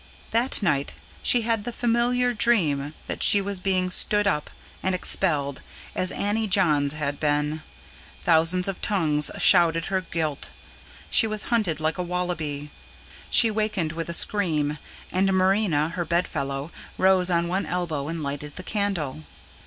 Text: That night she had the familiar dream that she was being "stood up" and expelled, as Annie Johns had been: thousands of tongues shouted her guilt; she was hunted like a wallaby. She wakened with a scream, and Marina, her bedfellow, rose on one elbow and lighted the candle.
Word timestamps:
That 0.31 0.63
night 0.63 0.95
she 1.21 1.41
had 1.43 1.63
the 1.63 1.71
familiar 1.71 2.33
dream 2.33 2.95
that 3.05 3.21
she 3.21 3.39
was 3.39 3.59
being 3.59 3.91
"stood 3.91 4.25
up" 4.25 4.49
and 4.81 4.95
expelled, 4.95 5.61
as 5.93 6.11
Annie 6.11 6.47
Johns 6.47 6.93
had 6.93 7.19
been: 7.19 7.61
thousands 8.25 8.67
of 8.67 8.81
tongues 8.81 9.29
shouted 9.37 9.85
her 9.93 10.01
guilt; 10.01 10.49
she 11.11 11.27
was 11.27 11.43
hunted 11.53 11.79
like 11.79 11.99
a 11.99 12.03
wallaby. 12.03 12.71
She 13.29 13.51
wakened 13.51 13.91
with 13.91 14.09
a 14.09 14.15
scream, 14.15 14.79
and 15.11 15.31
Marina, 15.33 15.89
her 15.89 16.03
bedfellow, 16.03 16.71
rose 16.97 17.29
on 17.29 17.47
one 17.47 17.67
elbow 17.67 18.07
and 18.07 18.23
lighted 18.23 18.55
the 18.55 18.63
candle. 18.63 19.21